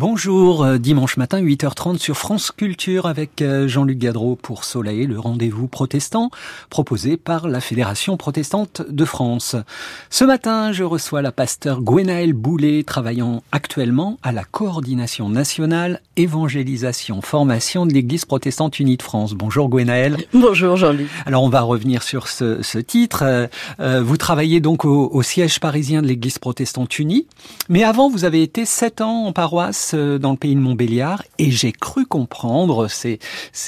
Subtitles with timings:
[0.00, 5.20] Bonjour, euh, dimanche matin 8h30 sur France Culture avec euh, Jean-Luc Gadreau pour Soleil, le
[5.20, 6.30] rendez-vous protestant
[6.70, 9.56] proposé par la Fédération protestante de France.
[10.08, 17.20] Ce matin, je reçois la pasteur Gwenaëlle Boulet travaillant actuellement à la coordination nationale évangélisation
[17.20, 19.34] formation de l'Église protestante unie de France.
[19.34, 20.16] Bonjour Gwenaëlle.
[20.32, 21.10] Bonjour Jean-Luc.
[21.26, 23.22] Alors on va revenir sur ce, ce titre.
[23.80, 27.26] Euh, vous travaillez donc au, au siège parisien de l'Église protestante unie,
[27.68, 31.22] mais avant vous avez été sept ans en paroisse euh, dans le pays de Montbéliard
[31.38, 33.18] et j'ai cru comprendre, c'est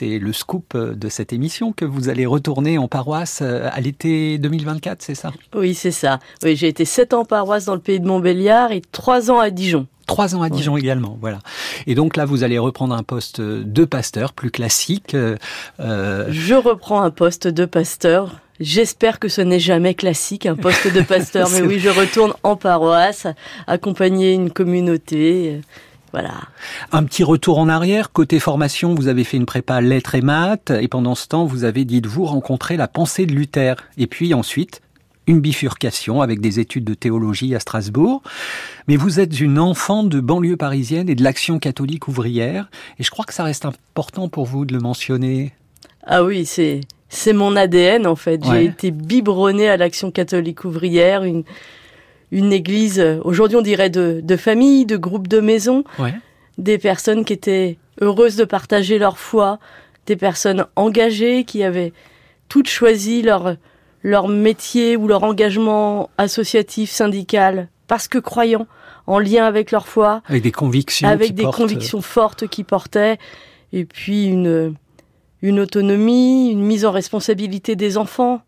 [0.03, 4.39] le scoop euh, de cette émission que vous allez retourner en paroisse euh, à l'été
[4.39, 5.33] 2024, c'est ça?
[5.55, 6.19] Oui, c'est ça.
[6.43, 9.39] Oui, j'ai été sept ans en paroisse dans le pays de Montbéliard et trois ans
[9.39, 9.87] à Dijon.
[10.07, 10.81] Trois ans à Dijon ouais.
[10.81, 11.39] également, voilà.
[11.87, 15.15] Et donc là, vous allez reprendre un poste de pasteur plus classique.
[15.15, 16.27] Euh...
[16.29, 18.41] Je reprends un poste de pasteur.
[18.63, 22.55] J'espère que ce n'est jamais classique, un poste de pasteur, mais oui, je retourne en
[22.55, 23.27] paroisse,
[23.67, 25.61] accompagner une communauté.
[26.13, 26.43] Voilà.
[26.93, 28.13] Un petit retour en arrière.
[28.13, 30.71] Côté formation, vous avez fait une prépa lettres et maths.
[30.71, 33.77] Et pendant ce temps, vous avez, dites-vous, rencontré la pensée de Luther.
[33.97, 34.83] Et puis ensuite,
[35.27, 38.23] une bifurcation avec des études de théologie à Strasbourg.
[38.89, 42.69] Mais vous êtes une enfant de banlieue parisienne et de l'action catholique ouvrière.
[42.99, 45.53] Et je crois que ça reste important pour vous de le mentionner.
[46.05, 48.45] Ah oui, c'est, c'est mon ADN en fait.
[48.45, 48.53] Ouais.
[48.53, 51.45] J'ai été biberonnée à l'action catholique ouvrière, une,
[52.33, 56.15] une église, aujourd'hui on dirait de, de famille, de groupe de maison, ouais.
[56.59, 59.59] des personnes qui étaient heureuses de partager leur foi,
[60.07, 61.93] des personnes engagées qui avaient
[62.49, 63.57] toutes choisi leur,
[64.03, 68.67] leur métier ou leur engagement associatif, syndical, parce que croyants,
[69.07, 70.23] en lien avec leur foi.
[70.27, 71.09] Avec des convictions.
[71.09, 71.57] Avec des portent...
[71.57, 73.19] convictions fortes qui portaient.
[73.73, 74.75] Et puis une,
[75.43, 78.43] une autonomie, une mise en responsabilité des enfants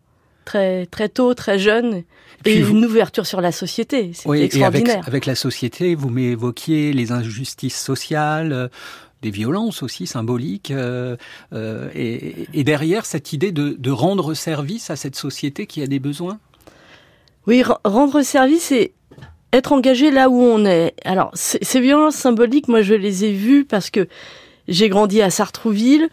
[0.45, 2.03] très très tôt, très jeune,
[2.45, 2.71] et, vous...
[2.71, 4.11] une ouverture sur la société.
[4.13, 4.87] C'est oui, extraordinaire.
[4.87, 8.53] Et avec, avec, la société, vous m'évoquiez les injustices sociales.
[8.53, 8.67] Euh,
[9.21, 11.17] des violences aussi symboliques, euh,
[11.51, 15.87] euh, et, et, derrière cette idée de, de, rendre service à cette société qui a
[15.87, 16.37] des besoins?
[17.47, 18.93] Oui, rendre service et
[19.51, 20.93] être engagé là où on est.
[21.05, 24.07] Alors ces violences symboliques, moi je les ai vues parce que
[24.67, 26.09] j'ai grandi à Sartrouville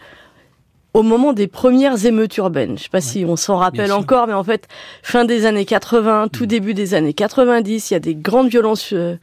[0.94, 2.76] au moment des premières émeutes urbaines.
[2.76, 4.68] Je sais pas ouais, si on s'en rappelle encore, mais en fait,
[5.02, 6.46] fin des années 80, tout mmh.
[6.46, 9.16] début des années 90, il y a des grandes violences euh,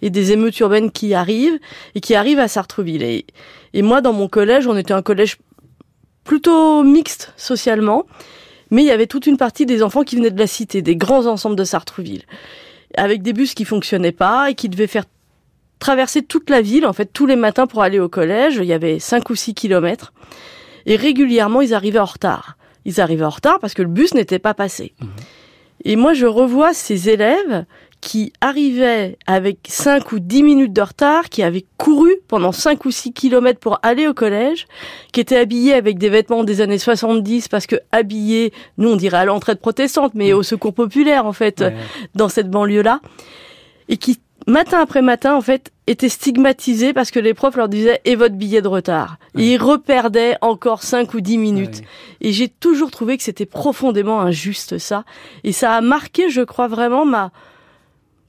[0.00, 1.58] et des émeutes urbaines qui arrivent
[1.94, 3.02] et qui arrivent à Sartrouville.
[3.02, 3.26] Et,
[3.72, 5.38] et moi, dans mon collège, on était un collège
[6.24, 8.04] plutôt mixte socialement,
[8.70, 10.96] mais il y avait toute une partie des enfants qui venaient de la cité, des
[10.96, 12.22] grands ensembles de Sartrouville,
[12.96, 15.04] avec des bus qui fonctionnaient pas et qui devaient faire
[15.78, 18.56] traverser toute la ville, en fait, tous les matins pour aller au collège.
[18.56, 20.12] Il y avait 5 ou 6 kilomètres.
[20.86, 22.56] Et régulièrement, ils arrivaient en retard.
[22.84, 24.94] Ils arrivaient en retard parce que le bus n'était pas passé.
[25.00, 25.06] Mmh.
[25.84, 27.64] Et moi, je revois ces élèves
[28.00, 32.90] qui arrivaient avec 5 ou 10 minutes de retard, qui avaient couru pendant 5 ou
[32.90, 34.66] 6 kilomètres pour aller au collège,
[35.12, 39.18] qui étaient habillés avec des vêtements des années 70, parce que habillés, nous on dirait
[39.18, 40.36] à l'entraide protestante, mais mmh.
[40.36, 41.76] au secours populaire en fait, ouais.
[42.16, 43.00] dans cette banlieue-là,
[43.88, 48.00] et qui matin après matin, en fait, étaient stigmatisés parce que les profs leur disaient
[48.04, 49.16] «et votre billet de retard?
[49.34, 51.78] Ouais.?» Et ils reperdaient encore 5 ou 10 minutes.
[51.78, 52.28] Ouais.
[52.28, 55.04] Et j'ai toujours trouvé que c'était profondément injuste, ça.
[55.44, 57.30] Et ça a marqué, je crois vraiment, ma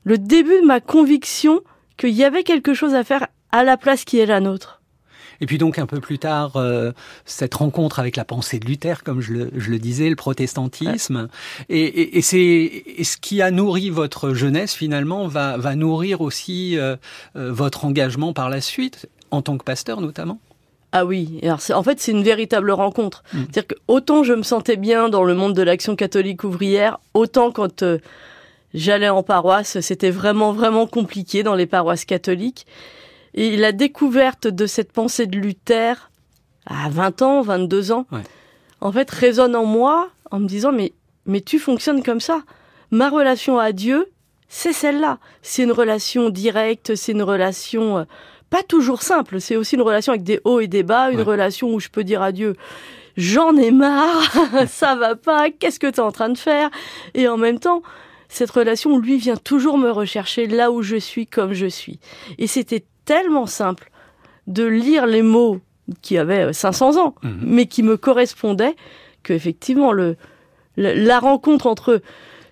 [0.04, 1.62] le début de ma conviction
[1.98, 4.82] qu'il y avait quelque chose à faire à la place qui est la nôtre.
[5.42, 6.92] Et puis donc un peu plus tard, euh,
[7.26, 11.28] cette rencontre avec la pensée de Luther, comme je le, je le disais, le protestantisme,
[11.70, 11.76] ouais.
[11.76, 16.78] et, et, et c'est ce qui a nourri votre jeunesse finalement va, va nourrir aussi
[16.78, 16.96] euh,
[17.36, 20.40] euh, votre engagement par la suite, en tant que pasteur notamment?
[20.92, 23.24] Ah oui, alors en fait c'est une véritable rencontre.
[23.34, 23.38] Mmh.
[23.40, 27.52] C'est-à-dire que autant je me sentais bien dans le monde de l'action catholique ouvrière, autant
[27.52, 27.98] quand euh,
[28.76, 32.68] j'allais en paroisse, c'était vraiment vraiment compliqué dans les paroisses catholiques.
[33.34, 36.12] Et la découverte de cette pensée de Luther
[36.66, 38.22] à 20 ans, 22 ans, ouais.
[38.82, 40.94] en fait, résonne en moi en me disant mais,
[41.26, 42.44] mais tu fonctionnes comme ça.
[42.92, 44.12] Ma relation à Dieu,
[44.48, 45.20] c'est celle-là.
[45.42, 48.04] C'est une relation directe, c'est une relation euh,
[48.50, 49.42] pas toujours simple.
[49.42, 51.24] C'est aussi une relation avec des hauts et des bas, une ouais.
[51.24, 52.56] relation où je peux dire à Dieu
[53.18, 54.32] j'en ai marre,
[54.68, 56.70] ça va pas, qu'est-ce que tu es en train de faire?
[57.14, 57.84] Et en même temps,
[58.30, 62.00] cette relation lui vient toujours me rechercher là où je suis, comme je suis.
[62.38, 63.92] Et c'était tellement simple
[64.48, 65.60] de lire les mots
[66.02, 67.30] qui avaient 500 ans, mmh.
[67.42, 68.76] mais qui me correspondaient,
[69.22, 70.16] que effectivement le,
[70.76, 72.02] le, la rencontre entre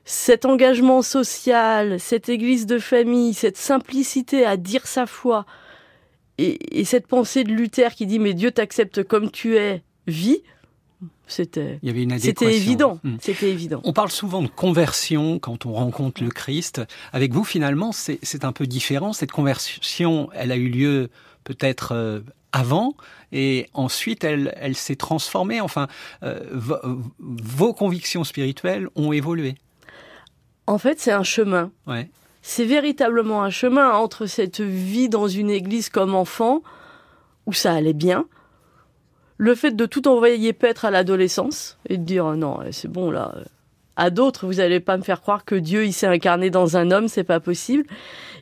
[0.03, 5.45] cet engagement social, cette église de famille, cette simplicité à dire sa foi,
[6.37, 10.41] et, et cette pensée de Luther qui dit mais Dieu t'accepte comme tu es, vis,
[11.27, 11.79] C'était.
[11.81, 12.99] Il y avait une C'était évident.
[13.03, 13.15] Hmm.
[13.19, 13.81] C'était évident.
[13.83, 16.81] On parle souvent de conversion quand on rencontre le Christ.
[17.13, 19.13] Avec vous, finalement, c'est un peu différent.
[19.13, 21.09] Cette conversion, elle a eu lieu
[21.43, 22.19] peut-être euh,
[22.51, 22.95] avant
[23.31, 25.61] et ensuite elle, elle s'est transformée.
[25.61, 25.87] Enfin,
[26.23, 26.39] euh,
[27.19, 29.55] vos convictions spirituelles ont évolué.
[30.67, 31.71] En fait, c'est un chemin.
[31.87, 32.09] Ouais.
[32.41, 36.61] C'est véritablement un chemin entre cette vie dans une église comme enfant,
[37.45, 38.25] où ça allait bien,
[39.41, 43.33] le fait de tout envoyer paître à l'adolescence et de dire non, c'est bon là.
[43.95, 46.91] À d'autres, vous n'allez pas me faire croire que Dieu il s'est incarné dans un
[46.91, 47.83] homme, c'est pas possible.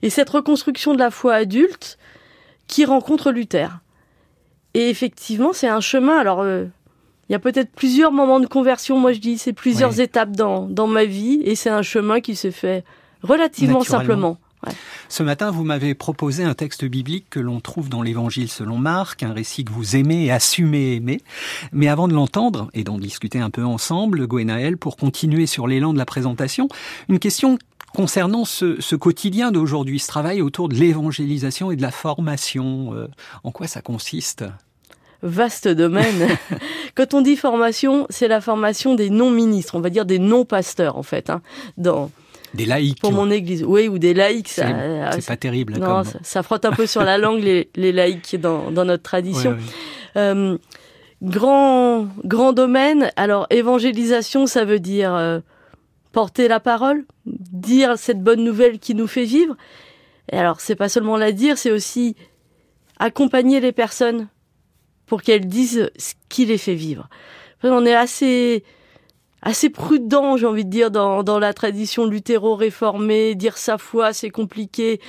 [0.01, 1.97] Et cette reconstruction de la foi adulte
[2.67, 3.79] qui rencontre Luther.
[4.73, 6.17] Et effectivement, c'est un chemin.
[6.17, 6.65] Alors, euh,
[7.29, 10.65] il y a peut-être plusieurs moments de conversion, moi je dis, c'est plusieurs étapes dans,
[10.65, 12.83] dans ma vie, et c'est un chemin qui se fait
[13.23, 14.37] relativement simplement.
[15.07, 19.23] Ce matin, vous m'avez proposé un texte biblique que l'on trouve dans l'Évangile selon Marc,
[19.23, 21.21] un récit que vous aimez et assumez aimer.
[21.71, 25.93] Mais avant de l'entendre et d'en discuter un peu ensemble, Gwenaël, pour continuer sur l'élan
[25.93, 26.67] de la présentation,
[27.07, 27.57] une question
[27.93, 32.93] concernant ce, ce quotidien d'aujourd'hui, ce travail autour de l'évangélisation et de la formation.
[32.93, 33.07] Euh,
[33.43, 34.45] en quoi ça consiste?
[35.21, 36.37] Vaste domaine.
[36.95, 41.03] Quand on dit formation, c'est la formation des non-ministres, on va dire des non-pasteurs en
[41.03, 41.41] fait, hein,
[41.77, 42.11] dans
[42.53, 42.99] des laïcs.
[42.99, 44.49] Pour mon église, oui, ou des laïcs.
[44.49, 45.77] C'est ah, pas terrible.
[45.77, 49.57] Non, ça, frotte un peu sur la langue les, les laïcs dans, dans notre tradition.
[50.17, 50.57] Euh,
[51.21, 53.11] grand, grand domaine.
[53.15, 55.39] Alors, évangélisation, ça veut dire euh,
[56.11, 59.55] porter la parole, dire cette bonne nouvelle qui nous fait vivre.
[60.31, 62.15] Et alors, c'est pas seulement la dire, c'est aussi
[62.99, 64.27] accompagner les personnes
[65.05, 67.09] pour qu'elles disent ce qui les fait vivre.
[67.63, 68.63] On est assez
[69.41, 73.35] assez prudent, j'ai envie de dire, dans, dans la tradition luthéro-réformée.
[73.35, 74.99] Dire sa foi, c'est compliqué.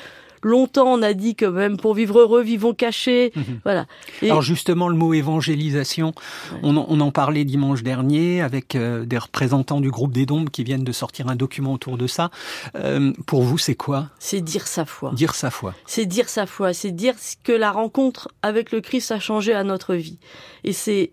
[0.43, 3.31] Longtemps, on a dit que même pour vivre heureux, vivons cachés.
[3.37, 3.61] Mhm.
[3.62, 3.87] Voilà.
[4.23, 6.15] Alors justement, le mot évangélisation,
[6.62, 10.49] on, en, on, en parlait dimanche dernier avec euh, des représentants du groupe des Dombes
[10.49, 12.31] qui viennent de sortir un document autour de ça.
[12.75, 14.09] Euh, pour vous, c'est quoi?
[14.19, 15.12] C'est dire sa foi.
[15.12, 15.75] Dire sa foi.
[15.85, 16.73] C'est dire sa foi.
[16.73, 20.19] C'est dire que la rencontre avec le Christ a changé à notre vie.
[20.65, 21.11] Et c'est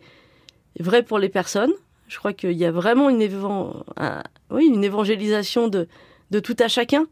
[0.80, 1.74] vrai pour les personnes,
[2.07, 3.27] je crois qu'il y a vraiment une,
[4.51, 5.88] oui, une évangélisation de,
[6.31, 7.06] de tout à chacun,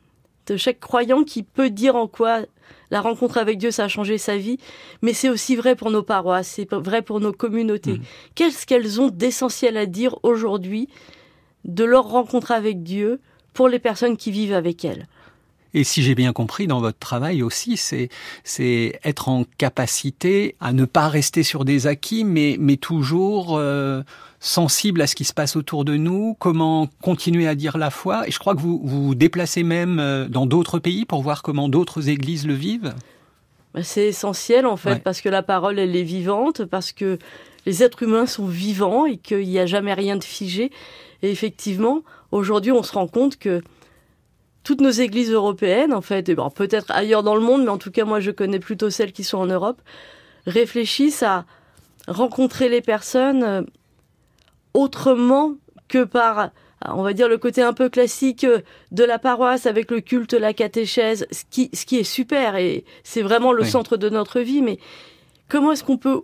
[0.47, 2.42] de chaque croyant qui peut dire en quoi
[2.92, 4.57] la rencontre avec Dieu, ça a changé sa vie.
[5.01, 7.94] Mais c'est aussi vrai pour nos paroisses, c'est vrai pour nos communautés.
[7.94, 8.03] Mmh.
[8.36, 10.88] Qu'est-ce qu'elles ont d'essentiel à dire aujourd'hui
[11.63, 13.19] de leur rencontre avec Dieu
[13.53, 15.07] pour les personnes qui vivent avec elles?
[15.75, 18.07] Et si j'ai bien compris, dans votre travail aussi, c'est
[18.45, 24.01] c'est être en capacité à ne pas rester sur des acquis, mais mais toujours euh,
[24.39, 26.38] sensible à ce qui se passe autour de nous.
[26.39, 30.30] Comment continuer à dire la foi Et je crois que vous vous, déplacez même euh,
[30.30, 32.94] dans d'autres pays pour voir comment d'autres églises le vivent.
[33.74, 37.19] Bah, c'est essentiel en fait parce que la parole elle est vivante, parce que
[37.66, 40.72] les êtres humains sont vivants et qu'il n'y a jamais rien de figé.
[41.22, 42.01] Et effectivement,
[42.31, 43.62] aujourd'hui, on se rend compte que
[44.65, 47.77] toutes nos églises européennes, en fait, et bon, peut-être ailleurs dans le monde, mais en
[47.77, 49.79] tout cas, moi, je connais plutôt celles qui sont en Europe,
[50.47, 51.45] réfléchissent à
[52.07, 53.62] rencontrer les personnes euh,
[54.73, 55.53] autrement
[55.88, 56.50] que par,
[56.83, 60.34] on va dire, le côté un peu classique euh, de la paroisse avec le culte,
[60.34, 64.39] la catéchèse, ce qui, ce qui est super et c'est vraiment le centre de notre
[64.39, 64.79] vie, mais
[65.48, 66.24] comment est-ce qu'on peut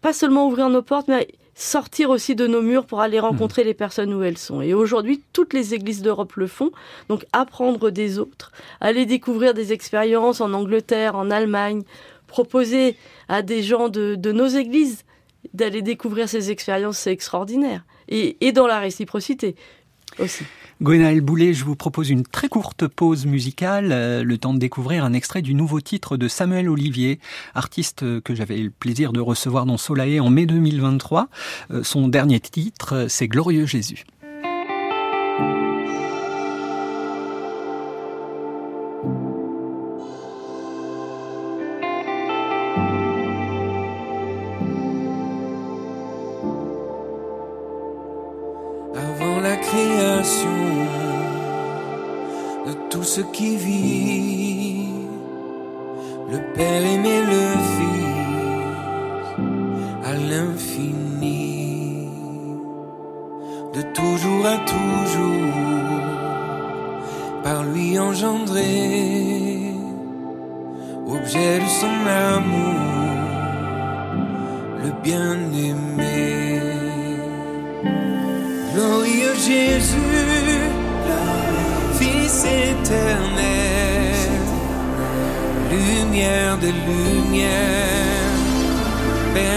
[0.00, 3.74] pas seulement ouvrir nos portes, mais sortir aussi de nos murs pour aller rencontrer les
[3.74, 4.62] personnes où elles sont.
[4.62, 6.70] Et aujourd'hui, toutes les églises d'Europe le font.
[7.08, 11.82] Donc apprendre des autres, aller découvrir des expériences en Angleterre, en Allemagne,
[12.26, 12.96] proposer
[13.28, 15.04] à des gens de, nos églises
[15.52, 17.84] d'aller découvrir ces expériences, c'est extraordinaire.
[18.08, 19.56] Et, et dans la réciprocité
[20.18, 20.44] aussi.
[20.82, 25.04] Gwenaël Boulet, je vous propose une très courte pause musicale, euh, le temps de découvrir
[25.04, 27.20] un extrait du nouveau titre de Samuel Olivier,
[27.54, 31.28] artiste que j'avais le plaisir de recevoir dans Soleil en mai 2023.
[31.70, 34.04] Euh, son dernier titre, c'est Glorieux Jésus.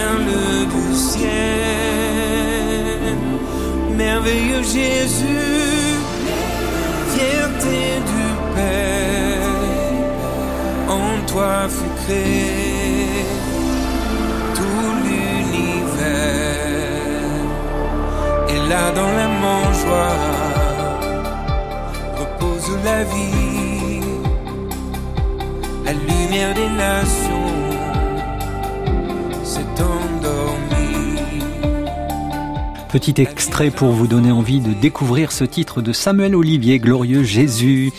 [0.05, 1.99] Perle du ciel.
[3.97, 5.99] Merveilleux Jésus,
[7.13, 7.79] fierté
[8.11, 9.63] du Père,
[10.97, 13.25] en toi fut créé
[14.57, 16.45] tout l'univers.
[18.53, 20.35] Et là dans la mangeoire
[22.19, 24.01] repose la vie,
[25.85, 27.24] la lumière des nations
[32.95, 37.91] Petit extrait pour vous donner envie de découvrir ce titre de Samuel Olivier, Glorieux Jésus.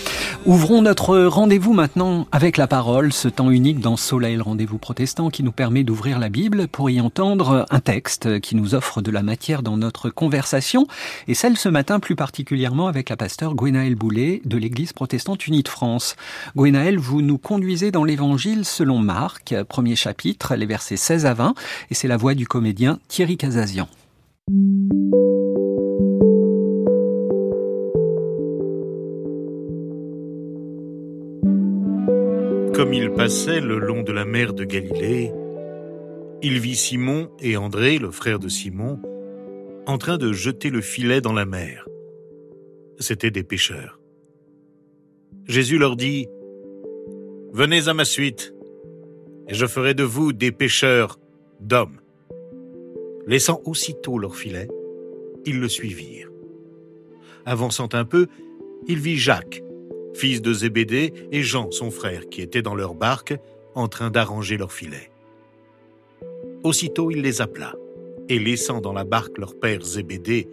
[0.46, 5.28] Ouvrons notre rendez-vous maintenant avec la parole, ce temps unique dans Soleil, le rendez-vous protestant
[5.28, 9.10] qui nous permet d'ouvrir la Bible pour y entendre un texte qui nous offre de
[9.10, 10.86] la matière dans notre conversation
[11.28, 15.62] et celle ce matin plus particulièrement avec la pasteur Gwenaël Boulet de l'Église protestante unie
[15.62, 16.16] de France.
[16.56, 21.54] Gwenaël, vous nous conduisez dans l'Évangile selon Marc, premier chapitre, les versets 16 à 20
[21.90, 23.90] et c'est la voix du comédien Thierry Casazian.
[24.48, 24.54] Comme
[32.92, 35.32] il passait le long de la mer de Galilée,
[36.42, 39.00] il vit Simon et André, le frère de Simon,
[39.84, 41.88] en train de jeter le filet dans la mer.
[43.00, 43.98] C'étaient des pêcheurs.
[45.48, 46.28] Jésus leur dit,
[47.52, 48.54] Venez à ma suite,
[49.48, 51.18] et je ferai de vous des pêcheurs
[51.58, 51.98] d'hommes.
[53.26, 54.68] Laissant aussitôt leur filet,
[55.44, 56.30] ils le suivirent.
[57.44, 58.26] Avançant un peu,
[58.88, 59.62] il vit Jacques,
[60.14, 63.36] fils de Zébédée, et Jean, son frère, qui étaient dans leur barque,
[63.74, 65.10] en train d'arranger leur filet.
[66.64, 67.74] Aussitôt il les appela,
[68.28, 70.48] et laissant dans la barque leur père Zébédée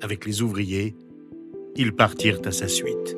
[0.00, 0.94] avec les ouvriers,
[1.76, 3.17] ils partirent à sa suite.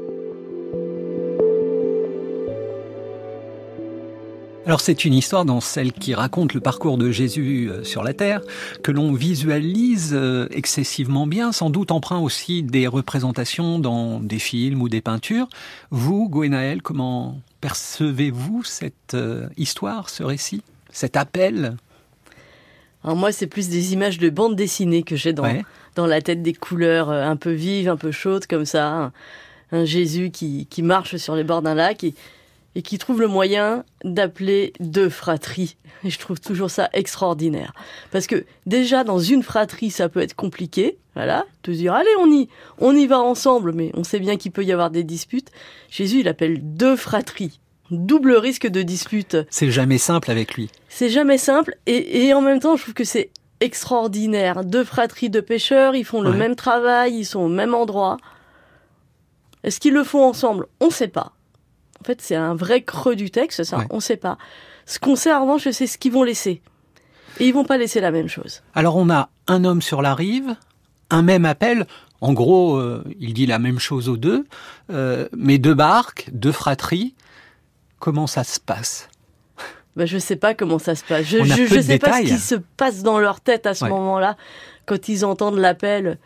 [4.66, 8.12] Alors c'est une histoire dans celle qui raconte le parcours de Jésus euh, sur la
[8.12, 8.42] terre,
[8.82, 14.82] que l'on visualise euh, excessivement bien, sans doute emprunt aussi des représentations dans des films
[14.82, 15.48] ou des peintures.
[15.90, 20.62] Vous, Gwenaël, comment percevez-vous cette euh, histoire, ce récit,
[20.92, 21.76] cet appel?
[23.02, 25.64] Alors moi, c'est plus des images de bande dessinée que j'ai dans, Ouais.
[25.96, 28.86] dans la tête, des couleurs un peu vives, un peu chaudes, comme ça.
[28.88, 29.12] Un,
[29.72, 32.14] un Jésus qui, qui marche sur les bords d'un lac et,
[32.74, 35.76] et qui trouve le moyen d'appeler deux fratries.
[36.04, 37.72] Et je trouve toujours ça extraordinaire.
[38.12, 40.96] Parce que déjà, dans une fratrie, ça peut être compliqué.
[41.16, 42.48] Voilà, de se dire, allez, on y,
[42.78, 45.48] on y va ensemble, mais on sait bien qu'il peut y avoir des disputes.
[45.90, 47.58] Jésus, il appelle deux fratries.
[47.90, 49.36] Double risque de dispute.
[49.50, 50.70] C'est jamais simple avec lui.
[50.88, 54.64] C'est jamais simple et, et en même temps, je trouve que c'est extraordinaire.
[54.64, 56.36] Deux fratries de pêcheurs, ils font le Ouais.
[56.36, 58.16] même travail, ils sont au même endroit.
[59.64, 60.66] Est-ce qu'ils le font ensemble?
[60.78, 61.32] On ne sait pas.
[62.00, 63.78] En fait, c'est un vrai creux du texte, ça.
[63.78, 63.87] Ouais.
[63.90, 64.38] On ne sait pas.
[64.87, 66.62] Ce qu'on sait en revanche, c'est ce qu'ils vont laisser.
[67.38, 68.62] Et ils vont pas laisser la même chose.
[68.75, 70.57] Alors on a un homme sur la rive,
[71.11, 71.87] un même appel.
[72.21, 74.45] En gros, euh, il dit la même chose aux deux,
[74.92, 77.14] euh, mais deux barques, deux fratries.
[77.99, 79.09] Comment ça se passe?
[79.97, 81.26] Ben, je sais pas comment ça se passe.
[81.26, 83.90] Je de sais pas ce qui se passe dans leur tête à ce Ouais.
[83.90, 84.37] moment-là
[84.87, 86.19] quand ils entendent l'appel.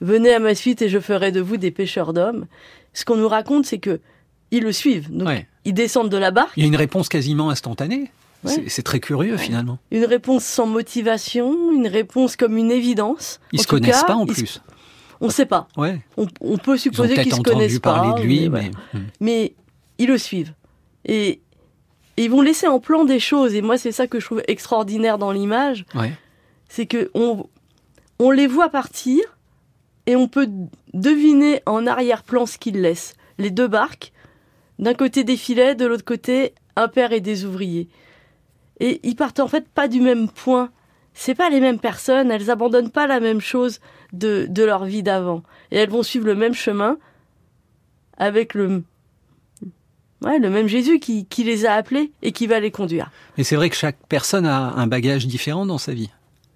[0.00, 2.46] Venez à ma suite et je ferai de vous des pêcheurs d'hommes.
[2.94, 4.00] Ce qu'on nous raconte, c'est que
[4.50, 5.10] ils le suivent.
[5.10, 5.46] Donc, Ouais.
[5.64, 6.52] ils descendent de la barque.
[6.56, 8.10] Il y a une réponse quasiment instantanée.
[8.42, 8.64] Ouais.
[8.68, 9.78] C'est- très curieux finalement.
[9.90, 13.38] Une réponse sans motivation, une réponse comme une évidence.
[13.52, 14.62] Ils En se connaissent cas, pas en se- plus.
[15.20, 15.68] On ne sait pas.
[15.76, 16.00] Ouais.
[16.16, 18.18] On, on peut supposer qu'ils se entendu connaissent parler pas.
[18.20, 19.00] de lui, mais, mais.
[19.20, 19.54] Mais
[19.98, 20.54] ils le suivent.
[21.04, 21.40] Et,
[22.16, 23.54] et ils vont laisser en plan des choses.
[23.54, 25.84] Et moi, c'est ça que je trouve extraordinaire dans l'image.
[25.94, 26.12] Ouais.
[26.70, 27.44] C'est que on,
[28.18, 29.20] on les voit partir
[30.06, 30.48] et on peut
[30.94, 33.12] deviner en arrière-plan ce qu'ils laissent.
[33.38, 34.12] Les deux barques,
[34.80, 37.88] d'un côté des filets, de l'autre côté un père et des ouvriers.
[38.80, 40.70] Et ils partent en fait pas du même point.
[41.12, 43.80] C'est pas les mêmes personnes, elles abandonnent pas la même chose
[44.12, 45.42] de, de leur vie d'avant.
[45.70, 46.96] Et elles vont suivre le même chemin
[48.16, 48.82] avec le,
[50.22, 53.10] ouais, le même Jésus qui, qui les a appelés et qui va les conduire.
[53.36, 56.10] Mais c'est vrai que chaque personne a un bagage différent dans sa vie.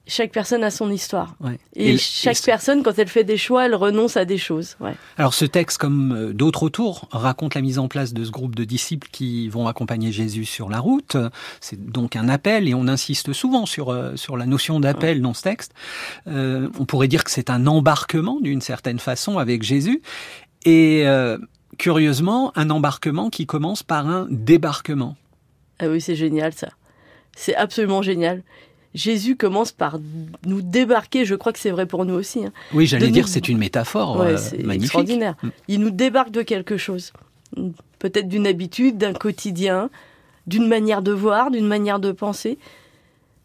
[0.06, 1.34] Chaque personne a son histoire.
[1.40, 1.58] Ouais.
[1.74, 4.76] Et, chaque et- personne, quand elle fait des choix, elle renonce à des choses.
[4.78, 4.92] Ouais.
[5.16, 8.54] Alors ce texte, comme euh, d'autres autour, raconte la mise en place de ce groupe
[8.54, 11.16] de disciples qui vont accompagner Jésus sur la route.
[11.60, 15.32] C'est donc un appel et on insiste souvent sur, euh, sur la notion d'appel dans
[15.32, 15.72] ce texte.
[16.26, 20.02] Euh, on pourrait dire que c'est un embarquement d'une certaine façon avec Jésus.
[20.66, 21.38] Et euh,
[21.78, 25.16] curieusement, un embarquement qui commence par un débarquement.
[25.78, 26.68] Ah oui, c'est génial ça.
[27.36, 28.42] C'est absolument génial.
[28.94, 29.98] Jésus commence par
[30.46, 32.44] nous débarquer, je crois que c'est vrai pour nous aussi.
[32.46, 32.52] hein.
[32.72, 34.82] Oui, j'allais dire, nous- c'est une métaphore Ouais, euh, magnifique.
[34.84, 35.34] extraordinaire.
[35.42, 35.48] Mm.
[35.68, 37.12] Il nous débarque de quelque chose.
[37.98, 39.90] Peut-être d'une habitude, d'un quotidien,
[40.46, 42.58] d'une manière de voir, d'une manière de penser.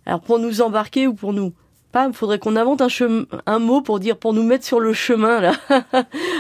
[0.06, 1.54] Alors pour nous embarquer ou pour nous
[1.92, 4.80] pas, il faudrait qu'on invente un, chemin, un mot pour dire, pour nous mettre sur
[4.80, 5.54] le chemin là,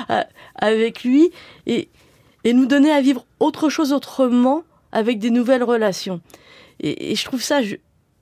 [0.55, 1.31] avec lui
[1.65, 1.89] et,
[2.43, 6.21] et nous donner à vivre autre chose autrement avec des nouvelles relations.
[6.79, 7.61] Et, et je trouve ça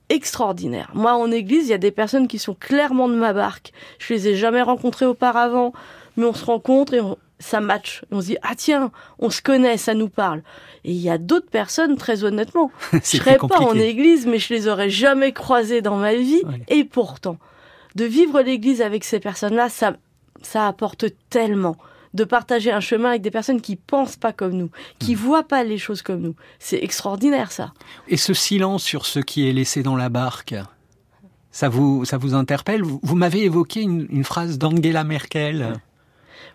[0.08, 0.90] extraordinaire.
[0.94, 3.72] Moi, en église, il y a des personnes qui sont clairement de ma barque.
[3.98, 5.72] Je les ai jamais rencontrées auparavant,
[6.16, 8.02] mais on se rencontre et on, ça match.
[8.10, 10.42] On se dit ah tiens, on se connaît, ça nous parle.
[10.84, 14.54] Et il y a d'autres personnes, très honnêtement, je serais pas en église, mais je
[14.54, 16.42] les aurais jamais croisées dans ma vie.
[16.68, 17.36] Et pourtant,
[17.94, 19.96] de vivre l'église avec ces personnes-là, ça,
[20.42, 21.76] ça apporte tellement
[22.14, 25.18] de partager un chemin avec des personnes qui pensent pas comme nous, qui hmm.
[25.18, 26.34] voient pas les choses comme nous.
[26.58, 27.72] C'est extraordinaire ça.
[28.08, 30.54] Et ce silence sur ce qui est laissé dans la barque,
[31.50, 32.82] ça vous, ça vous interpelle?
[32.82, 35.74] Vous, m'avez évoqué une, une phrase d'Angela Merkel.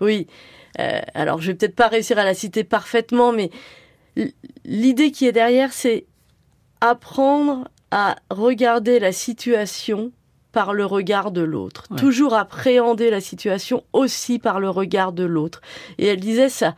[0.01, 0.27] Oui,
[0.79, 3.49] euh, alors, je vais peut-être pas réussir à la citer parfaitement, mais
[4.65, 6.05] l'idée qui est derrière, c'est
[6.81, 10.11] apprendre à regarder la situation
[10.53, 11.83] par le regard de l'autre.
[11.97, 15.61] Toujours appréhender la situation aussi par le regard de l'autre.
[15.97, 16.75] Et elle disait ça,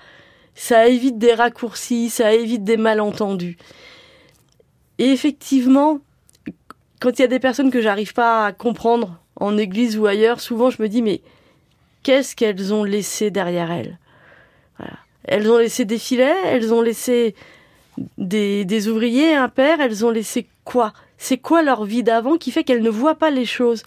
[0.56, 3.58] ça évite des raccourcis, ça évite des malentendus.
[4.98, 6.00] Et effectivement,
[7.00, 10.40] quand il y a des personnes que j'arrive pas à comprendre en église ou ailleurs,
[10.40, 11.22] souvent je me dis mais
[12.02, 14.00] qu'est-ce qu'elles ont laissé derrière elles?
[15.28, 17.36] Elles ont laissé des filets, elles ont laissé
[18.18, 20.94] des, ouvriers, un père, elles ont laissé quoi?
[21.18, 23.84] C'est quoi leur vie d'avant qui fait qu'elles ne voient pas les choses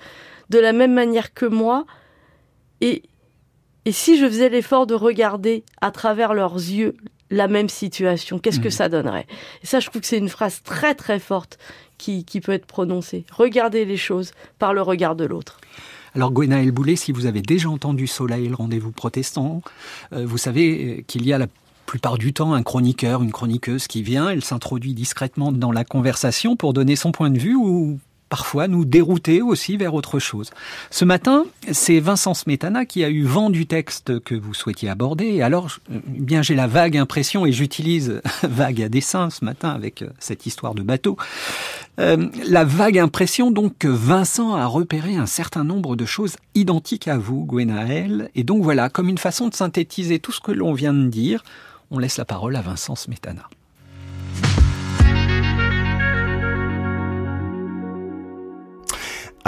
[0.50, 1.85] de la même manière que moi
[2.80, 3.02] et,
[3.85, 6.97] et si je faisais l'effort de regarder à travers leurs yeux
[7.30, 8.73] la même situation, qu'est-ce que mmh.
[8.73, 9.26] ça donnerait?
[9.62, 11.58] Et ça, je trouve que c'est une phrase très très forte
[11.99, 13.25] qui, qui peut être prononcée.
[13.30, 15.61] Regarder les choses par le regard de l'autre.
[16.14, 19.62] Alors Gwenaël Boulet, si vous avez déjà entendu Soleil, le rendez-vous protestant,
[20.12, 21.47] euh, vous savez qu'il y a la
[21.88, 26.54] plupart du temps un chroniqueur, une chroniqueuse qui vient, elle s'introduit discrètement dans la conversation
[26.54, 30.50] pour donner son point de vue ou parfois nous dérouter aussi vers autre chose.
[30.91, 35.25] Ce matin, c'est Vincent Smetana qui a eu vent du texte que vous souhaitiez aborder.
[35.26, 39.71] Et alors, eh bien, j'ai la vague impression, et j'utilise vague à dessein ce matin
[39.71, 41.17] avec euh, cette histoire de bateau,
[41.99, 47.08] euh, la vague impression donc que Vincent a repéré un certain nombre de choses identiques
[47.08, 48.30] à vous, Gwenaël.
[48.34, 51.43] Et donc voilà, comme une façon de synthétiser tout ce que l'on vient de dire,
[51.90, 53.48] on laisse la parole à Vincent Smetana.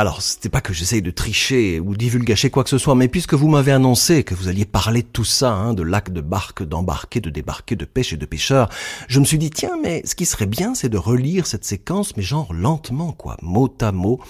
[0.01, 3.35] Alors, c'était pas que j'essaye de tricher ou divulgacher quoi que ce soit, mais puisque
[3.35, 6.63] vous m'avez annoncé que vous alliez parler de tout ça, hein, de lacs, de barques,
[6.63, 8.71] d'embarquer, de débarquer, de pêche et de pêcheurs,
[9.09, 12.17] je me suis dit, tiens, mais ce qui serait bien, c'est de relire cette séquence,
[12.17, 14.21] mais genre lentement, quoi, mot à mot,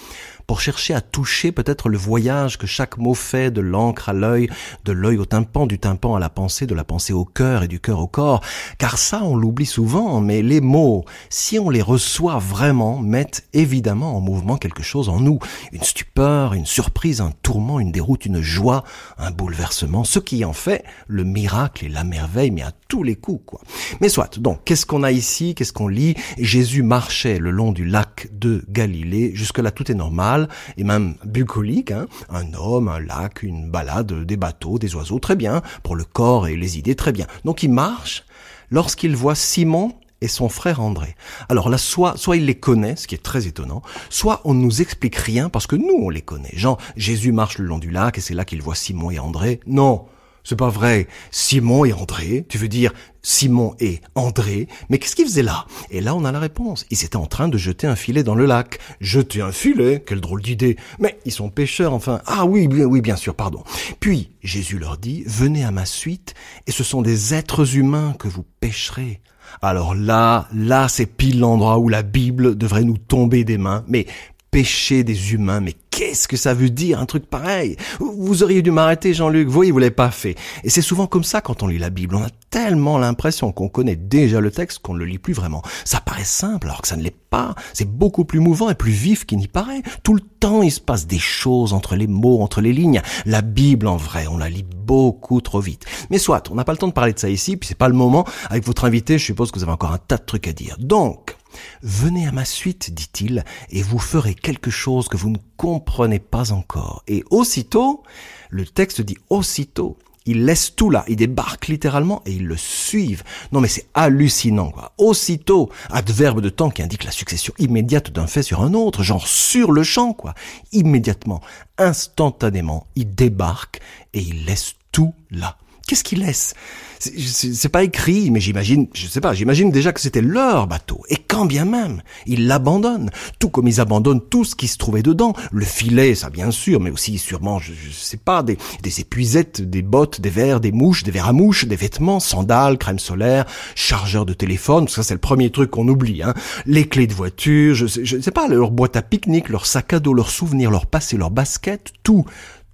[0.51, 4.49] pour chercher à toucher peut-être le voyage que chaque mot fait de l'encre à l'œil,
[4.83, 7.69] de l'œil au tympan, du tympan à la pensée, de la pensée au cœur et
[7.69, 8.41] du cœur au corps.
[8.77, 14.17] Car ça, on l'oublie souvent, mais les mots, si on les reçoit vraiment, mettent évidemment
[14.17, 15.39] en mouvement quelque chose en nous.
[15.71, 18.83] Une stupeur, une surprise, un tourment, une déroute, une joie,
[19.17, 23.15] un bouleversement, ce qui en fait le miracle et la merveille, mais à tous les
[23.15, 23.61] coups, quoi.
[24.01, 26.15] Mais soit, donc, qu'est-ce qu'on a ici, qu'est-ce qu'on lit?
[26.37, 31.91] Jésus marchait le long du lac de Galilée, jusque-là tout est normal, et même bucolique,
[31.91, 32.07] hein.
[32.29, 36.47] un homme, un lac, une balade, des bateaux, des oiseaux, très bien, pour le corps
[36.47, 37.27] et les idées, très bien.
[37.45, 38.25] Donc il marche
[38.69, 41.15] lorsqu'il voit Simon et son frère André.
[41.49, 44.61] Alors là, soit, soit il les connaît, ce qui est très étonnant, soit on ne
[44.61, 46.53] nous explique rien parce que nous, on les connaît.
[46.53, 49.59] Genre, Jésus marche le long du lac et c'est là qu'il voit Simon et André.
[49.65, 50.05] Non,
[50.43, 51.07] c'est pas vrai.
[51.29, 55.65] Simon et André, tu veux dire Simon et André, mais qu'est-ce qu'ils faisaient là?
[55.91, 56.85] Et là, on a la réponse.
[56.89, 58.79] Ils étaient en train de jeter un filet dans le lac.
[58.99, 60.03] Jeter un filet?
[60.05, 62.21] Quelle drôle d'idée Mais ils sont pêcheurs, enfin.
[62.25, 63.63] Ah oui, oui, bien sûr, pardon.
[63.99, 66.33] Puis, Jésus leur dit, venez à ma suite,
[66.65, 69.21] et ce sont des êtres humains que vous pêcherez.
[69.61, 74.05] Alors là, là, c'est pile l'endroit où la Bible devrait nous tomber des mains, mais
[74.51, 77.75] pécher des humains, mais qu'est-ce que ça veut dire un truc pareil?
[77.99, 80.35] Vous auriez dû m'arrêter Jean-Luc, vous voyez, vous l'avez pas fait.
[80.63, 83.69] Et c'est souvent comme ça quand on lit la Bible, on a tellement l'impression qu'on
[83.69, 85.61] connaît déjà le texte qu'on ne le lit plus vraiment.
[85.85, 88.91] Ça paraît simple alors que ça ne l'est pas, c'est beaucoup plus mouvant et plus
[88.91, 89.83] vif qu'il n'y paraît.
[90.03, 93.01] Tout le temps il se passe des choses entre les mots, entre les lignes.
[93.25, 95.85] La Bible en vrai, on la lit beaucoup trop vite.
[96.09, 97.87] Mais soit, on n'a pas le temps de parler de ça ici, puis c'est pas
[97.87, 98.25] le moment.
[98.49, 100.77] Avec votre invité, je suppose que vous avez encore un tas de trucs à dire.
[100.79, 101.35] Donc,
[101.81, 105.80] Venez à ma suite, dit-il, et vous ferez quelque chose que vous ne comprenez
[106.19, 107.03] pas encore.
[107.07, 108.03] Et aussitôt,
[108.49, 113.23] le texte dit aussitôt, ils laissent tout là, ils débarquent littéralement et ils le suivent.
[113.51, 114.93] Non mais c'est hallucinant quoi.
[114.97, 119.27] Aussitôt, adverbe de temps qui indique la succession immédiate d'un fait sur un autre, genre
[119.27, 120.35] sur le champ quoi.
[120.71, 121.41] Immédiatement,
[121.77, 123.81] instantanément, ils débarquent
[124.13, 125.57] et ils laissent tout là.
[125.87, 126.53] Qu'est-ce qu'ils laissent
[127.01, 131.01] c'est pas écrit, mais j'imagine, je sais pas, j'imagine déjà que c'était leur bateau.
[131.09, 135.01] Et quand bien même, ils l'abandonnent, tout comme ils abandonnent tout ce qui se trouvait
[135.01, 135.33] dedans.
[135.51, 138.57] Le filet, ça bien sûr, mais aussi sûrement, je, sais pas, des,
[138.99, 142.99] épuisettes, des bottes, des verres, des mouches, des verres à mouches, des vêtements, sandales, crème
[142.99, 146.21] solaire, chargeur de téléphone, ça c'est le premier truc qu'on oublie.
[146.21, 146.33] Hein.
[146.65, 149.99] Les clés de voiture, je je sais pas, leur boîte à pique-nique, leur sac à
[149.99, 152.25] dos, leurs souvenirs, leur passé, leur basket, tout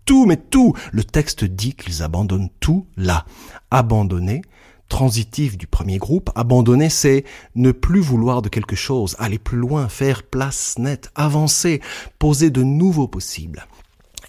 [0.08, 0.74] tout, mais tout.
[0.92, 3.26] Le texte dit qu'ils abandonnent tout là.
[3.70, 4.42] Abandonner,
[4.90, 9.90] transitif du premier groupe, abandonner, c'est ne plus vouloir de quelque chose, aller plus loin,
[9.90, 11.82] faire place nette, avancer,
[12.18, 13.68] poser de nouveaux possibles.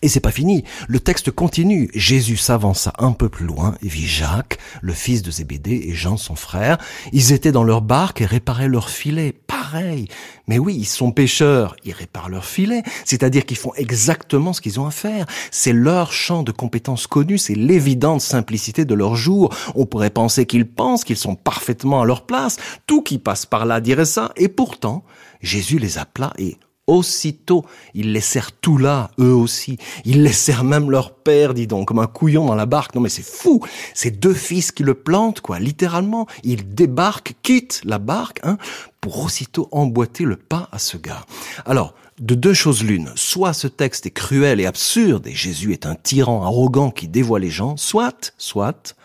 [0.01, 0.63] Et c'est pas fini.
[0.87, 1.91] Le texte continue.
[1.93, 6.17] Jésus s'avança un peu plus loin et vit Jacques, le fils de Zébédée, et Jean,
[6.17, 6.79] son frère.
[7.13, 9.35] Ils étaient dans leur barque et réparaient leur filet.
[9.49, 10.07] Pareil.
[10.47, 11.75] Mais oui, ils sont pêcheurs.
[11.85, 12.83] Ils réparent leur filet.
[13.05, 15.27] C'est-à-dire qu'ils font exactement ce qu'ils ont à faire.
[15.51, 17.37] C'est leur champ de compétences connu.
[17.37, 19.53] C'est l'évidente simplicité de leur jour.
[19.75, 22.57] On pourrait penser qu'ils pensent qu'ils sont parfaitement à leur place.
[22.87, 24.33] Tout qui passe par là dirait ça.
[24.37, 25.03] Et pourtant,
[25.43, 26.57] Jésus les appela et
[26.89, 27.65] aussitôt.
[27.95, 29.79] Ils laissèrent tout là, eux aussi.
[30.05, 32.97] Ils laissèrent même leur père, dis donc, comme un couillon dans la barque.
[32.97, 33.65] Non mais c'est fou.
[33.95, 36.27] C'est deux fils qui le plantent, quoi, littéralement.
[36.43, 38.59] Ils débarquent, quittent la barque, hein,
[39.01, 41.25] pour aussitôt emboîter le pas à ce gars.
[41.65, 43.13] Alors, de deux choses l'une.
[43.15, 47.39] Soit ce texte est cruel et absurde et Jésus est un tyran arrogant qui dévoie
[47.39, 48.97] les gens, soit, soit,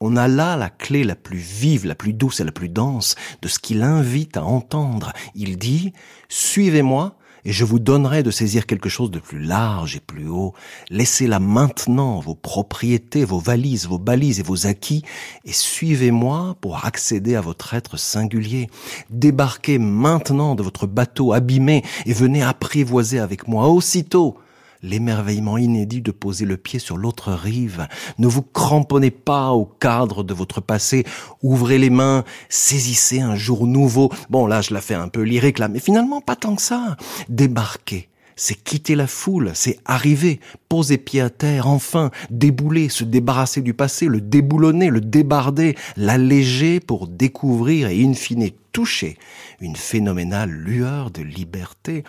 [0.00, 3.14] on a là la clé la plus vive, la plus douce et la plus dense
[3.40, 5.12] de ce qu'il invite à entendre.
[5.34, 5.92] Il dit,
[6.28, 10.54] suivez-moi et je vous donnerai de saisir quelque chose de plus large et plus haut.
[10.90, 15.02] Laissez-la maintenant, vos propriétés, vos valises, vos balises et vos acquis,
[15.44, 18.68] et suivez-moi pour accéder à votre être singulier.
[19.10, 24.38] Débarquez maintenant de votre bateau abîmé et venez apprivoiser avec moi aussitôt
[24.82, 27.86] l'émerveillement inédit de poser le pied sur l'autre rive.
[28.18, 31.04] Ne vous cramponnez pas au cadre de votre passé.
[31.42, 34.10] Ouvrez les mains, saisissez un jour nouveau.
[34.30, 36.96] Bon, là, je la fais un peu lyrique, là, mais finalement, pas tant que ça.
[37.28, 38.08] Débarquez.
[38.34, 43.74] C'est quitter la foule, c'est arriver, poser pied à terre, enfin, débouler, se débarrasser du
[43.74, 49.18] passé, le déboulonner, le débarder, l'alléger pour découvrir et in fine toucher
[49.60, 52.04] une phénoménale lueur de liberté.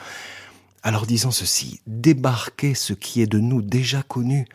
[0.85, 4.45] Alors disons ceci, débarquer ce qui est de nous déjà connu,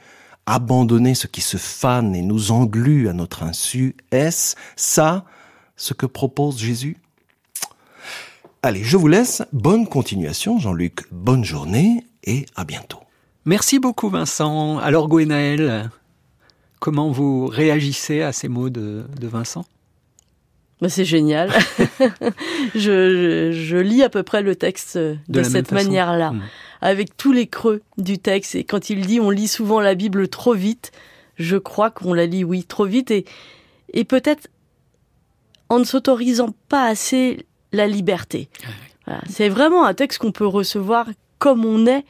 [0.44, 5.24] abandonner ce qui se fane et nous englue à notre insu, est-ce ça
[5.76, 6.98] ce que propose Jésus?
[8.62, 9.42] Allez, je vous laisse.
[9.52, 11.10] Bonne continuation, Jean-Luc.
[11.10, 12.98] Bonne journée et à bientôt.
[13.46, 14.78] Merci beaucoup, Vincent.
[14.78, 15.90] Alors, Gwenaël,
[16.78, 19.64] comment vous réagissez à ces mots de, de Vincent?
[20.80, 21.50] Bah, c'est génial.
[22.74, 26.42] je, je, lis à peu près le texte de, cette manière-là, mmh.
[26.80, 28.54] avec tous les creux du texte.
[28.54, 30.92] Et quand il dit on lit souvent la Bible trop vite,
[31.36, 33.10] je crois qu'on la lit, oui, trop vite.
[33.10, 33.24] Et,
[33.92, 34.48] et peut-être
[35.68, 38.48] en ne s'autorisant pas assez la liberté.
[39.28, 41.06] C'est vraiment un texte qu'on peut recevoir
[41.38, 42.04] comme on est.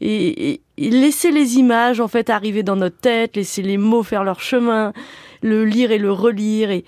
[0.00, 4.24] Et, et, laisser les images en fait arriver dans notre tête, laisser les mots faire
[4.24, 4.92] leur chemin,
[5.40, 6.84] le lire et le relire et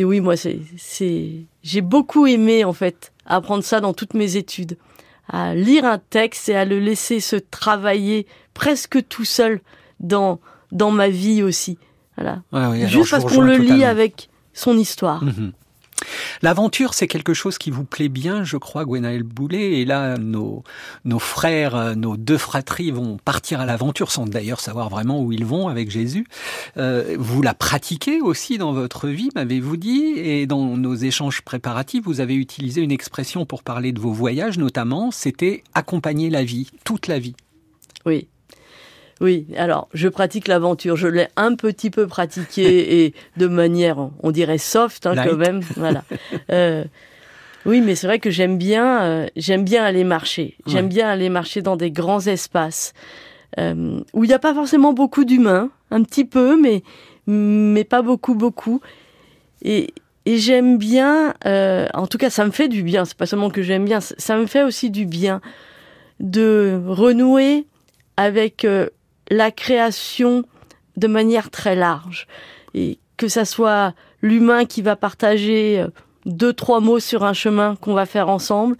[0.00, 4.36] et oui, moi, c'est, c'est, j'ai beaucoup aimé, en fait, apprendre ça dans toutes mes
[4.36, 4.78] études.
[5.28, 9.60] À lire un texte et à le laisser se travailler presque tout seul
[10.00, 10.40] dans,
[10.72, 11.76] dans ma vie aussi.
[12.16, 12.42] Voilà.
[12.86, 15.22] Juste parce qu'on le lit avec son histoire.
[15.22, 15.52] Mhm.
[16.42, 19.80] L'aventure, c'est quelque chose qui vous plaît bien, je crois, Gwenaël Boulet.
[19.80, 20.62] Et là, nos,
[21.18, 25.68] frères, nos deux fratries vont partir à l'aventure sans d'ailleurs savoir vraiment où ils vont
[25.68, 26.26] avec Jésus.
[26.76, 30.14] Euh, vous la pratiquez aussi dans votre vie, m'avez-vous dit?
[30.16, 34.58] Et dans nos échanges préparatifs, vous avez utilisé une expression pour parler de vos voyages,
[34.58, 37.34] notamment, c'était accompagner la vie, toute la vie.
[38.06, 38.28] Oui,
[39.20, 40.96] oui, alors je pratique l'aventure.
[40.96, 45.60] Je l'ai un petit peu pratiqué et de manière, on dirait soft hein, quand même.
[45.76, 46.04] Voilà.
[46.50, 46.84] Euh,
[47.66, 50.56] oui, mais c'est vrai que j'aime bien, euh, j'aime bien aller marcher.
[50.66, 52.92] J'aime bien aller marcher dans des grands espaces
[53.58, 56.82] euh, où il n'y a pas forcément beaucoup d'humains, un petit peu, mais
[57.26, 58.80] mais pas beaucoup, beaucoup.
[59.62, 59.92] Et,
[60.26, 63.04] et j'aime bien, en tout cas, ça me fait du bien.
[63.04, 65.40] C'est pas seulement que j'aime bien, ça me fait aussi du bien
[66.18, 67.66] de renouer
[68.16, 68.66] avec
[69.30, 70.44] la création
[70.96, 72.26] de manière très large.
[72.74, 75.88] Et que ça soit l'humain qui va partager euh,
[76.26, 78.76] deux, trois mots sur un chemin qu'on va faire ensemble,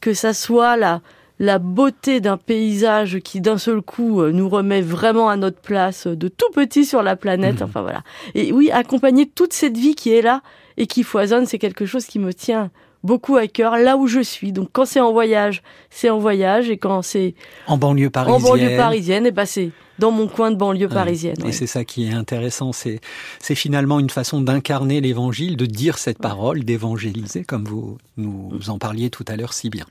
[0.00, 1.00] que ça soit la,
[1.38, 6.06] la beauté d'un paysage qui d'un seul coup euh, nous remet vraiment à notre place
[6.06, 7.60] de tout petit sur la planète.
[7.60, 7.64] Mmh.
[7.64, 8.02] Enfin voilà.
[8.34, 10.42] Et oui, accompagner toute cette vie qui est là
[10.76, 12.70] et qui foisonne, c'est quelque chose qui me tient
[13.04, 14.52] beaucoup à cœur là où je suis.
[14.52, 17.34] Donc quand c'est en voyage, c'est en voyage et quand c'est
[17.66, 21.36] en banlieue parisienne, en banlieue parisienne, et ben c'est dans mon coin de banlieue parisienne.
[21.44, 23.00] Et c'est ça qui est intéressant, c'est
[23.38, 28.78] c'est finalement une façon d'incarner l'évangile, de dire cette parole, d'évangéliser comme vous nous en
[28.78, 29.84] parliez tout à l'heure si bien.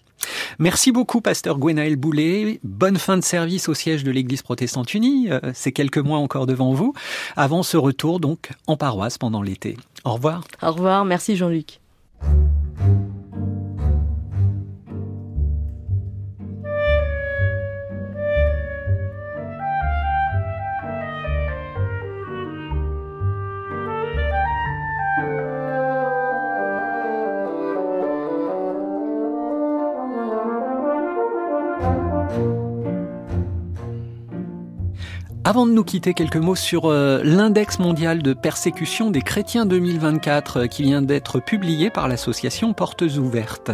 [0.57, 2.59] Merci beaucoup, pasteur Gwenaël Boulet.
[2.63, 5.27] Bonne fin de service au siège de l'Église protestante unie.
[5.31, 6.93] Euh, c'est quelques mois encore devant vous,
[7.37, 9.77] avant ce retour donc en paroisse pendant l'été.
[10.03, 10.43] Au revoir.
[10.61, 11.05] Au revoir.
[11.05, 11.79] Merci Jean-Luc.
[12.79, 13.08] Thank you.
[35.49, 40.57] Avant de nous quitter, quelques mots sur euh, l'index mondial de persécution des chrétiens 2024
[40.57, 43.71] euh, qui vient d'être publié par l'association Portes Ouvertes.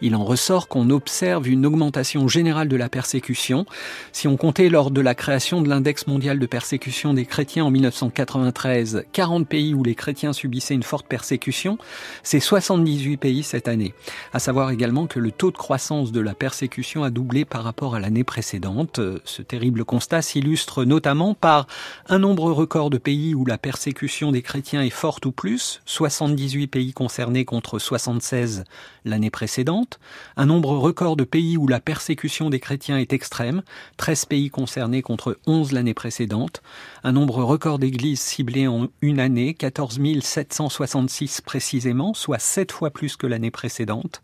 [0.00, 3.66] Il en ressort qu'on observe une augmentation générale de la persécution.
[4.10, 7.70] Si on comptait lors de la création de l'index mondial de persécution des chrétiens en
[7.70, 11.78] 1993, 40 pays où les chrétiens subissaient une forte persécution,
[12.24, 13.94] c'est 78 pays cette année.
[14.32, 17.94] À savoir également que le taux de croissance de la persécution a doublé par rapport
[17.94, 18.98] à l'année précédente.
[19.24, 21.66] Ce terrible constat s'illustre notamment par
[22.08, 26.68] un nombre record de pays où la persécution des chrétiens est forte ou plus, 78
[26.68, 28.64] pays concernés contre 76
[29.04, 29.98] l'année précédente,
[30.36, 33.62] un nombre record de pays où la persécution des chrétiens est extrême,
[33.98, 36.62] 13 pays concernés contre 11 l'année précédente,
[37.04, 43.16] un nombre record d'églises ciblées en une année, 14 766 précisément, soit 7 fois plus
[43.16, 44.22] que l'année précédente,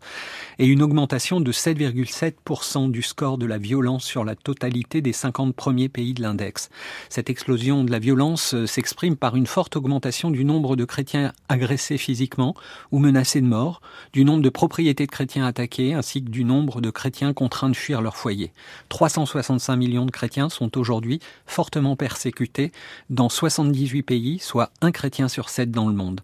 [0.57, 5.55] et une augmentation de 7,7% du score de la violence sur la totalité des 50
[5.55, 6.69] premiers pays de l'index.
[7.09, 11.33] Cette explosion de la violence euh, s'exprime par une forte augmentation du nombre de chrétiens
[11.47, 12.55] agressés physiquement
[12.91, 13.81] ou menacés de mort,
[14.13, 17.75] du nombre de propriétés de chrétiens attaquées, ainsi que du nombre de chrétiens contraints de
[17.75, 18.51] fuir leur foyer.
[18.89, 22.71] 365 millions de chrétiens sont aujourd'hui fortement persécutés
[23.09, 26.21] dans 78 pays, soit un chrétien sur sept dans le monde.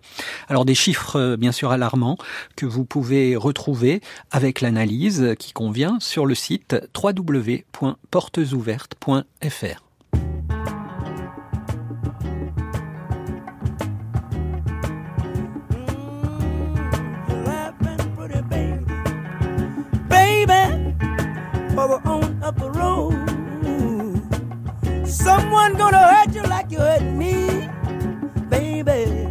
[0.47, 2.17] Alors des chiffres euh, bien sûr alarmants
[2.55, 9.84] que vous pouvez retrouver avec l'analyse qui convient sur le site www.portesouvertes.fr.
[25.35, 27.67] Someone gonna hurt you like you hurt me,
[28.47, 29.27] baby.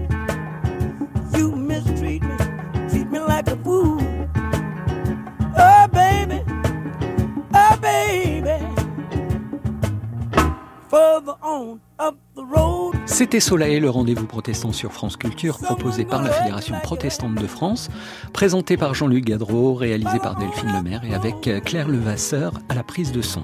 [1.35, 2.37] You mistreat me,
[2.91, 4.03] treat me like a fool.
[5.57, 6.43] Oh, baby,
[7.55, 8.59] oh, baby.
[10.91, 11.81] Further on.
[13.07, 17.91] C'était Soleil, le rendez-vous protestant sur France Culture, proposé par la Fédération protestante de France,
[18.33, 23.13] présenté par Jean-Luc Gadreau, réalisé par Delphine Lemaire et avec Claire Levasseur à la prise
[23.13, 23.43] de son.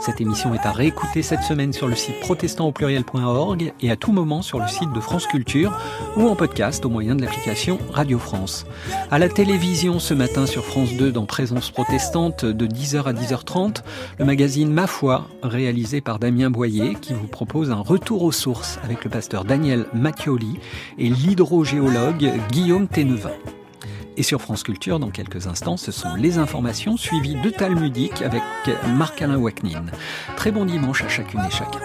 [0.00, 4.42] Cette émission est à réécouter cette semaine sur le site protestantaupluriel.org et à tout moment
[4.42, 5.72] sur le site de France Culture
[6.16, 8.66] ou en podcast au moyen de l'application Radio France.
[9.10, 13.82] À la télévision ce matin sur France 2 dans Présence protestante de 10h à 10h30,
[14.18, 18.78] le magazine Ma foi, réalisé par Damien Boyer, qui vous propose un retour aux sources
[18.82, 20.58] avec le pasteur Daniel Mattioli
[20.98, 23.30] et l'hydrogéologue Guillaume Ténevin.
[24.16, 28.42] Et sur France Culture, dans quelques instants, ce sont les informations suivies de Talmudique avec
[28.96, 29.84] Marc-Alain Waknin.
[30.36, 31.80] Très bon dimanche à chacune et chacun.